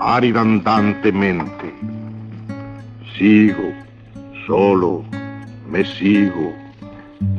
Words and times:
aridandantemente. 0.00 1.74
Sigo, 3.16 3.72
solo, 4.46 5.04
me 5.68 5.84
sigo, 5.84 6.52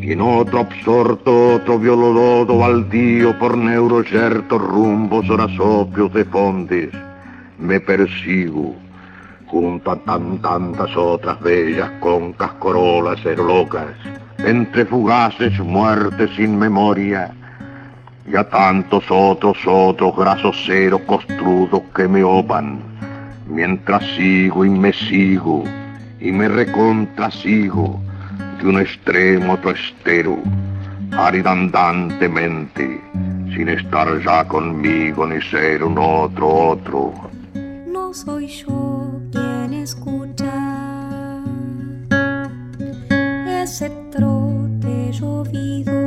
y 0.00 0.12
en 0.12 0.20
otro 0.20 0.60
absorto, 0.60 1.54
otro 1.54 1.78
violododo 1.78 2.58
baldío 2.58 3.38
por 3.38 3.56
neurocertos 3.56 4.60
rumbos 4.60 5.28
orasopios 5.30 6.12
de 6.12 6.24
fondes, 6.24 6.90
me 7.58 7.80
persigo 7.80 8.74
junto 9.46 9.90
a 9.90 9.96
tan 9.96 10.38
tantas 10.38 10.94
otras 10.96 11.40
bellas 11.40 11.90
concas 12.00 12.52
corolas 12.54 13.24
locas, 13.24 13.86
entre 14.38 14.84
fugaces 14.84 15.58
muertes 15.60 16.30
sin 16.36 16.58
memoria, 16.58 17.34
y 18.30 18.36
a 18.36 18.48
tantos 18.48 19.04
otros 19.08 19.56
otros 19.66 20.16
grasos 20.16 20.56
ceros 20.66 21.00
costrudos 21.02 21.82
que 21.94 22.06
me 22.06 22.22
opan, 22.22 22.80
mientras 23.46 24.04
sigo 24.16 24.64
y 24.64 24.70
me 24.70 24.92
sigo, 24.92 25.64
y 26.20 26.30
me 26.30 26.48
recontrasigo 26.48 28.00
de 28.60 28.68
un 28.68 28.80
extremo 28.80 29.52
a 29.52 29.54
otro 29.54 29.70
estero, 29.70 30.36
aridandantemente, 31.12 33.00
sin 33.54 33.68
estar 33.68 34.08
ya 34.22 34.44
conmigo 34.46 35.26
ni 35.26 35.40
ser 35.42 35.82
un 35.82 35.96
otro 35.98 36.48
otro. 36.48 37.12
No 37.86 38.12
soy 38.12 38.46
yo 38.48 39.10
quien 39.32 39.72
escucha 39.74 40.52
ese 43.62 43.90
trote 44.10 45.12
llovido 45.12 45.97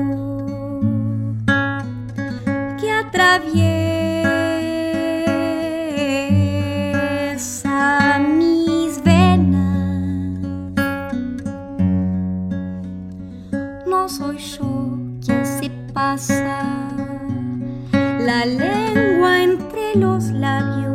la 18.25 18.45
lengua 18.45 19.43
entre 19.43 19.95
los 19.95 20.31
labios. 20.31 20.90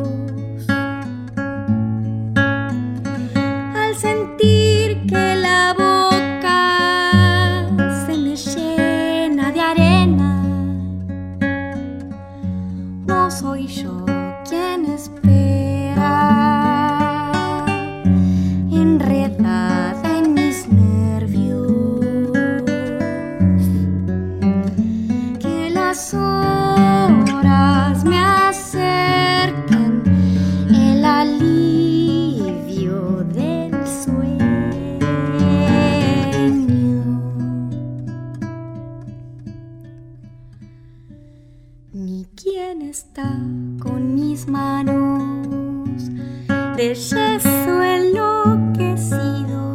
De 46.76 46.94
yeso 46.94 47.82
enloquecido, 47.82 49.72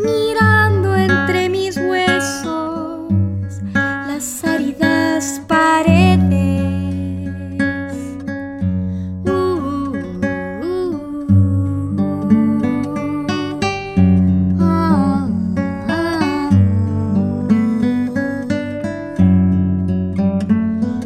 mirando 0.00 0.96
entre 0.96 1.48
mis 1.48 1.76
huesos 1.76 3.12
las 3.72 4.44
áridas 4.44 5.40
paredes. 5.46 6.26
Uh, 9.24 9.92
ah, 14.60 15.28
ah. 15.88 16.50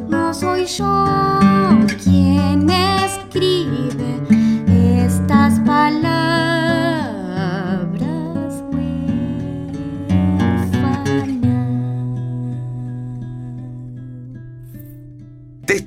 No 0.08 0.32
soy 0.32 0.64
yo 0.64 1.09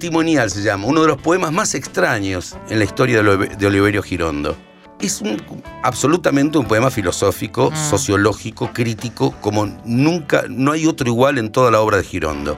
Testimonial 0.07 0.51
se 0.51 0.61
llama, 0.61 0.87
uno 0.87 0.99
de 0.99 1.07
los 1.07 1.21
poemas 1.21 1.53
más 1.53 1.73
extraños 1.75 2.57
en 2.69 2.77
la 2.79 2.83
historia 2.83 3.23
de 3.23 3.29
Olive- 3.29 3.55
de 3.55 3.67
Oliverio 3.67 4.03
Girondo. 4.03 4.57
Es 4.99 5.21
un, 5.21 5.41
absolutamente 5.81 6.57
un 6.57 6.65
poema 6.67 6.91
filosófico, 6.91 7.71
sociológico, 7.89 8.73
crítico, 8.73 9.33
como 9.39 9.65
nunca, 9.85 10.43
no 10.49 10.73
hay 10.73 10.87
otro 10.87 11.07
igual 11.07 11.37
en 11.37 11.53
toda 11.53 11.71
la 11.71 11.79
obra 11.79 11.95
de 11.95 12.03
Girondo. 12.03 12.57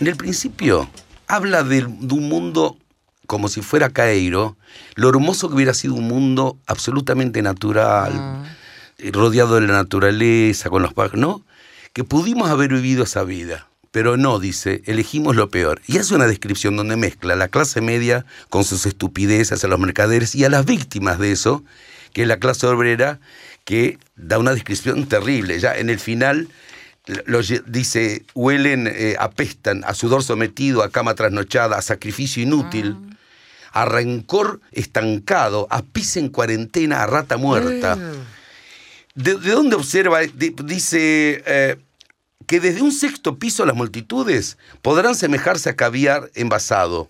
En 0.00 0.08
el 0.08 0.16
principio 0.16 0.90
habla 1.28 1.62
de, 1.62 1.82
de 1.82 2.14
un 2.14 2.28
mundo 2.28 2.76
como 3.28 3.46
si 3.48 3.62
fuera 3.62 3.90
Cairo, 3.90 4.56
lo 4.96 5.08
hermoso 5.08 5.48
que 5.48 5.54
hubiera 5.54 5.72
sido 5.72 5.94
un 5.94 6.08
mundo 6.08 6.58
absolutamente 6.66 7.42
natural, 7.42 8.42
eh, 8.98 9.12
rodeado 9.12 9.54
de 9.54 9.68
la 9.68 9.74
naturaleza, 9.74 10.68
con 10.68 10.82
los 10.82 10.94
pájaros, 10.94 11.20
¿no? 11.20 11.42
Que 11.92 12.02
pudimos 12.02 12.50
haber 12.50 12.70
vivido 12.72 13.04
esa 13.04 13.22
vida, 13.22 13.68
pero 13.90 14.16
no, 14.16 14.38
dice, 14.38 14.82
elegimos 14.86 15.34
lo 15.36 15.50
peor. 15.50 15.80
Y 15.86 15.98
hace 15.98 16.14
una 16.14 16.26
descripción 16.26 16.76
donde 16.76 16.96
mezcla 16.96 17.34
la 17.34 17.48
clase 17.48 17.80
media 17.80 18.24
con 18.48 18.64
sus 18.64 18.86
estupideces 18.86 19.64
a 19.64 19.68
los 19.68 19.80
mercaderes 19.80 20.34
y 20.34 20.44
a 20.44 20.48
las 20.48 20.64
víctimas 20.64 21.18
de 21.18 21.32
eso, 21.32 21.64
que 22.12 22.22
es 22.22 22.28
la 22.28 22.38
clase 22.38 22.66
obrera, 22.66 23.18
que 23.64 23.98
da 24.16 24.38
una 24.38 24.52
descripción 24.54 25.06
terrible. 25.06 25.58
Ya 25.58 25.76
en 25.76 25.90
el 25.90 25.98
final 25.98 26.48
lo 27.26 27.40
lle- 27.40 27.64
dice, 27.66 28.24
huelen, 28.34 28.86
eh, 28.86 29.16
apestan 29.18 29.82
a 29.84 29.94
sudor 29.94 30.22
sometido, 30.22 30.82
a 30.82 30.90
cama 30.90 31.14
trasnochada, 31.14 31.76
a 31.78 31.82
sacrificio 31.82 32.42
inútil, 32.42 32.96
a 33.72 33.84
rencor 33.86 34.60
estancado, 34.70 35.66
a 35.70 35.82
pis 35.82 36.16
en 36.16 36.28
cuarentena, 36.28 37.02
a 37.02 37.06
rata 37.06 37.36
muerta. 37.36 37.96
¿De, 39.14 39.34
de 39.36 39.50
dónde 39.50 39.74
observa? 39.76 40.20
De- 40.20 40.54
dice 40.64 41.42
eh, 41.46 41.76
que 42.50 42.58
desde 42.58 42.82
un 42.82 42.90
sexto 42.90 43.38
piso 43.38 43.64
las 43.64 43.76
multitudes 43.76 44.58
podrán 44.82 45.14
semejarse 45.14 45.70
a 45.70 45.76
caviar 45.76 46.32
envasado. 46.34 47.08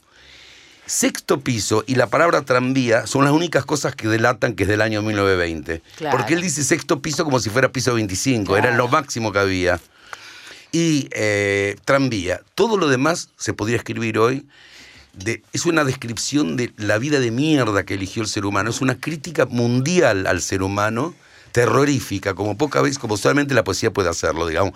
Sexto 0.85 1.41
piso 1.41 1.83
y 1.87 1.95
la 1.95 2.09
palabra 2.09 2.43
tranvía 2.43 3.07
son 3.07 3.25
las 3.25 3.33
únicas 3.33 3.65
cosas 3.65 3.95
que 3.97 4.07
delatan 4.07 4.53
que 4.53 4.65
es 4.65 4.69
del 4.69 4.83
año 4.83 5.01
1920. 5.01 5.81
Claro. 5.97 6.15
Porque 6.15 6.35
él 6.35 6.43
dice 6.43 6.63
sexto 6.63 7.01
piso 7.01 7.25
como 7.25 7.41
si 7.41 7.49
fuera 7.49 7.73
piso 7.73 7.95
25, 7.95 8.55
era 8.59 8.77
lo 8.77 8.87
máximo 8.89 9.33
que 9.33 9.39
había. 9.39 9.81
Y 10.73 11.09
eh, 11.13 11.77
tranvía. 11.87 12.43
Todo 12.55 12.77
lo 12.77 12.89
demás 12.89 13.31
se 13.39 13.55
podría 13.55 13.79
escribir 13.79 14.19
hoy. 14.19 14.47
de- 15.15 15.43
es 15.55 15.65
una 15.65 15.85
descripción 15.85 16.59
de 16.59 16.71
la 16.77 16.99
vida 16.99 17.19
de 17.19 17.31
mierda 17.31 17.85
que 17.85 17.95
eligió 17.95 18.21
el 18.23 18.29
ser 18.29 18.45
humano. 18.45 18.69
Es 18.69 18.83
una 18.83 18.95
crítica 19.01 19.47
mundial 19.47 20.27
al 20.27 20.43
ser 20.43 20.63
humano, 20.63 21.15
terrorífica, 21.53 22.35
como 22.35 22.57
poca 22.59 22.81
vez, 22.83 22.99
como 22.99 23.17
solamente 23.17 23.55
la 23.55 23.65
poesía 23.65 23.91
puede 23.91 24.09
hacerlo, 24.11 24.47
digamos. 24.47 24.73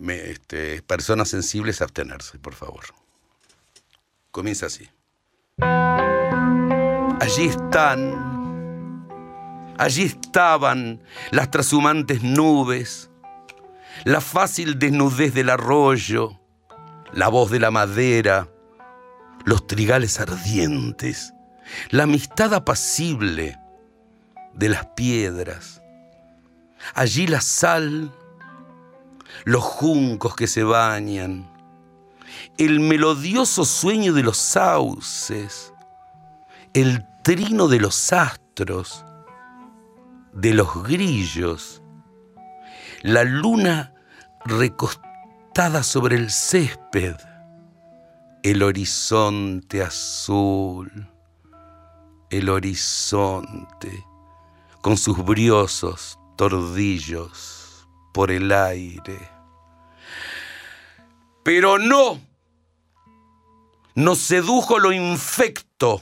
Este, 0.00 0.82
personas 0.82 1.28
sensibles, 1.28 1.80
abstenerse, 1.80 2.38
por 2.38 2.54
favor. 2.54 2.84
Comienza 4.30 4.66
así. 4.66 4.88
Allí 7.20 7.46
están, 7.46 9.06
allí 9.78 10.02
estaban 10.02 11.00
las 11.30 11.50
trashumantes 11.50 12.22
nubes, 12.22 13.10
la 14.04 14.20
fácil 14.20 14.78
desnudez 14.78 15.32
del 15.32 15.50
arroyo, 15.50 16.40
la 17.12 17.28
voz 17.28 17.50
de 17.50 17.60
la 17.60 17.70
madera, 17.70 18.48
los 19.44 19.66
trigales 19.66 20.20
ardientes, 20.20 21.32
la 21.90 22.02
amistad 22.02 22.52
apacible 22.52 23.56
de 24.52 24.68
las 24.68 24.86
piedras. 24.96 25.80
Allí 26.94 27.26
la 27.26 27.40
sal, 27.40 28.12
los 29.44 29.62
juncos 29.62 30.34
que 30.36 30.46
se 30.46 30.62
bañan, 30.62 31.50
el 32.58 32.80
melodioso 32.80 33.64
sueño 33.64 34.12
de 34.12 34.22
los 34.22 34.36
sauces, 34.36 35.72
el 36.72 37.04
trino 37.22 37.68
de 37.68 37.80
los 37.80 38.12
astros, 38.12 39.04
de 40.32 40.54
los 40.54 40.82
grillos, 40.84 41.82
la 43.02 43.24
luna 43.24 43.94
recostada 44.44 45.82
sobre 45.82 46.16
el 46.16 46.30
césped, 46.30 47.16
el 48.42 48.62
horizonte 48.62 49.82
azul, 49.82 51.08
el 52.30 52.48
horizonte 52.48 54.04
con 54.80 54.96
sus 54.96 55.24
briosos 55.24 56.18
tordillos 56.36 57.63
por 58.14 58.30
el 58.30 58.52
aire. 58.52 59.18
Pero 61.42 61.78
no, 61.78 62.20
nos 63.96 64.20
sedujo 64.20 64.78
lo 64.78 64.92
infecto, 64.92 66.00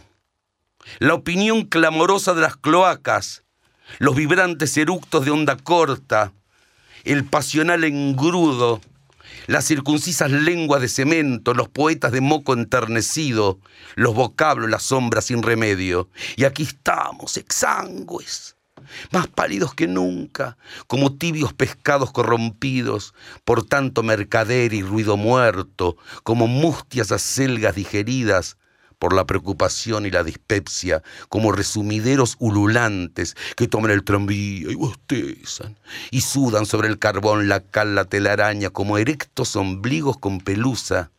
la 0.98 1.14
opinión 1.14 1.64
clamorosa 1.64 2.34
de 2.34 2.42
las 2.42 2.56
cloacas, 2.56 3.44
los 3.98 4.14
vibrantes 4.14 4.76
eructos 4.76 5.24
de 5.24 5.30
onda 5.30 5.56
corta, 5.56 6.32
el 7.04 7.24
pasional 7.24 7.82
engrudo, 7.82 8.82
las 9.46 9.66
circuncisas 9.66 10.30
lenguas 10.30 10.82
de 10.82 10.88
cemento, 10.88 11.54
los 11.54 11.68
poetas 11.68 12.12
de 12.12 12.20
moco 12.20 12.52
enternecido, 12.52 13.58
los 13.96 14.14
vocablos, 14.14 14.68
las 14.68 14.82
sombras 14.82 15.24
sin 15.24 15.42
remedio. 15.42 16.10
Y 16.36 16.44
aquí 16.44 16.64
estamos, 16.64 17.38
exangües, 17.38 18.54
más 19.10 19.28
pálidos 19.28 19.74
que 19.74 19.86
nunca, 19.86 20.56
como 20.86 21.14
tibios 21.14 21.52
pescados 21.52 22.10
corrompidos 22.12 23.14
por 23.44 23.64
tanto 23.64 24.02
mercader 24.02 24.72
y 24.72 24.82
ruido 24.82 25.16
muerto, 25.16 25.96
como 26.22 26.46
mustias 26.46 27.12
acelgas 27.12 27.74
digeridas 27.74 28.56
por 28.98 29.14
la 29.14 29.26
preocupación 29.26 30.06
y 30.06 30.10
la 30.10 30.22
dispepsia, 30.22 31.02
como 31.28 31.50
resumideros 31.50 32.36
ululantes 32.38 33.36
que 33.56 33.66
toman 33.66 33.90
el 33.90 34.04
tranvía 34.04 34.70
y 34.70 34.74
bostezan, 34.76 35.76
y 36.12 36.20
sudan 36.20 36.66
sobre 36.66 36.88
el 36.88 37.00
carbón 37.00 37.48
la 37.48 37.60
cal, 37.60 37.96
la 37.96 38.04
telaraña, 38.04 38.70
como 38.70 38.98
erectos 38.98 39.56
ombligos 39.56 40.18
con 40.18 40.40
pelusa, 40.40 41.10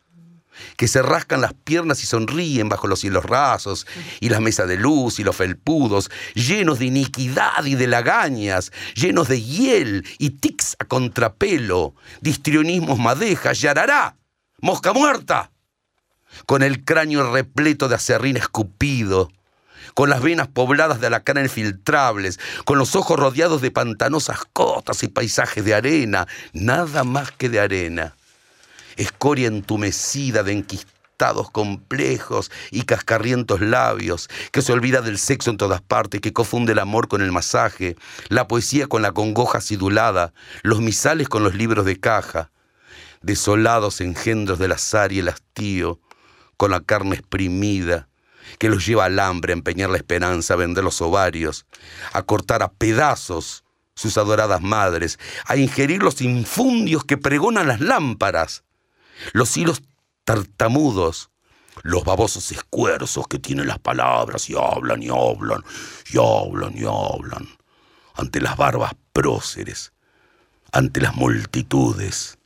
que 0.76 0.88
se 0.88 1.02
rascan 1.02 1.40
las 1.40 1.54
piernas 1.54 2.02
y 2.02 2.06
sonríen 2.06 2.68
bajo 2.68 2.86
los 2.86 3.00
cielos 3.00 3.24
rasos, 3.24 3.86
y 4.20 4.28
las 4.28 4.40
mesas 4.40 4.68
de 4.68 4.76
luz 4.76 5.18
y 5.18 5.24
los 5.24 5.36
felpudos, 5.36 6.10
llenos 6.34 6.78
de 6.78 6.86
iniquidad 6.86 7.64
y 7.64 7.74
de 7.74 7.86
lagañas, 7.86 8.72
llenos 8.94 9.28
de 9.28 9.40
hiel 9.40 10.06
y 10.18 10.30
tics 10.30 10.76
a 10.78 10.84
contrapelo, 10.84 11.94
distrionismos 12.20 12.98
madejas, 12.98 13.60
yarará, 13.60 14.16
mosca 14.60 14.92
muerta 14.92 15.50
con 16.46 16.62
el 16.62 16.84
cráneo 16.84 17.32
repleto 17.32 17.88
de 17.88 17.94
acerrín 17.94 18.36
escupido, 18.36 19.30
con 19.94 20.10
las 20.10 20.22
venas 20.22 20.48
pobladas 20.48 21.00
de 21.00 21.06
alacrán 21.06 21.44
infiltrables, 21.44 22.40
con 22.64 22.78
los 22.78 22.96
ojos 22.96 23.18
rodeados 23.18 23.60
de 23.60 23.70
pantanosas 23.70 24.40
costas 24.52 25.02
y 25.02 25.08
paisajes 25.08 25.64
de 25.64 25.74
arena, 25.74 26.26
nada 26.52 27.04
más 27.04 27.30
que 27.30 27.48
de 27.48 27.60
arena. 27.60 28.16
Escoria 28.96 29.48
entumecida 29.48 30.42
de 30.42 30.52
enquistados 30.52 30.94
complejos 31.50 32.50
y 32.70 32.82
cascarrientos 32.82 33.60
labios, 33.60 34.28
que 34.52 34.62
se 34.62 34.72
olvida 34.72 35.00
del 35.00 35.18
sexo 35.18 35.50
en 35.50 35.56
todas 35.56 35.80
partes, 35.80 36.20
que 36.20 36.32
confunde 36.32 36.72
el 36.72 36.78
amor 36.78 37.08
con 37.08 37.22
el 37.22 37.32
masaje, 37.32 37.96
la 38.28 38.48
poesía 38.48 38.86
con 38.86 39.02
la 39.02 39.12
congoja 39.12 39.58
acidulada, 39.58 40.32
los 40.62 40.80
misales 40.80 41.28
con 41.28 41.44
los 41.44 41.54
libros 41.54 41.84
de 41.84 41.98
caja, 41.98 42.50
desolados 43.22 44.00
engendros 44.00 44.58
del 44.58 44.72
azar 44.72 45.12
y 45.12 45.20
el 45.20 45.28
hastío, 45.28 46.00
con 46.56 46.70
la 46.70 46.80
carne 46.80 47.16
exprimida, 47.16 48.08
que 48.58 48.68
los 48.68 48.86
lleva 48.86 49.06
al 49.06 49.18
hambre, 49.18 49.52
a 49.52 49.56
empeñar 49.56 49.90
la 49.90 49.96
esperanza, 49.96 50.54
a 50.54 50.58
vender 50.58 50.84
los 50.84 51.00
ovarios, 51.00 51.66
a 52.12 52.22
cortar 52.22 52.62
a 52.62 52.72
pedazos 52.72 53.64
sus 53.94 54.18
adoradas 54.18 54.60
madres, 54.60 55.18
a 55.46 55.56
ingerir 55.56 56.02
los 56.02 56.20
infundios 56.20 57.04
que 57.04 57.16
pregonan 57.16 57.68
las 57.68 57.80
lámparas, 57.80 58.64
los 59.32 59.56
hilos 59.56 59.82
tartamudos, 60.24 61.30
los 61.82 62.04
babosos 62.04 62.50
escuerzos 62.52 63.26
que 63.28 63.38
tienen 63.38 63.66
las 63.66 63.78
palabras 63.78 64.48
y 64.48 64.54
hablan 64.56 65.02
y 65.02 65.08
hablan 65.08 65.62
y 66.10 66.18
hablan 66.18 66.76
y 66.76 66.84
hablan, 66.84 67.48
ante 68.14 68.40
las 68.40 68.56
barbas 68.56 68.94
próceres, 69.12 69.92
ante 70.72 71.00
las 71.00 71.14
multitudes, 71.14 72.38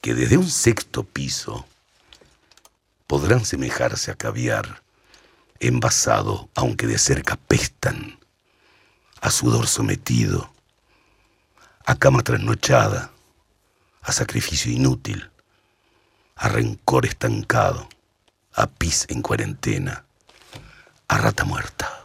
que 0.00 0.14
desde 0.14 0.36
un 0.36 0.48
sexto 0.48 1.04
piso 1.04 1.66
podrán 3.06 3.44
semejarse 3.44 4.10
a 4.10 4.14
caviar, 4.14 4.82
envasado, 5.60 6.48
aunque 6.54 6.86
de 6.86 6.98
cerca 6.98 7.36
pestan, 7.36 8.18
a 9.20 9.30
sudor 9.30 9.66
sometido, 9.66 10.52
a 11.84 11.96
cama 11.96 12.22
trasnochada, 12.22 13.10
a 14.02 14.12
sacrificio 14.12 14.70
inútil, 14.70 15.30
a 16.38 16.48
rencor 16.48 17.04
estancado, 17.04 17.88
a 18.54 18.68
pis 18.68 19.06
en 19.08 19.22
cuarentena, 19.22 20.04
a 21.08 21.18
rata 21.18 21.44
muerta. 21.44 22.04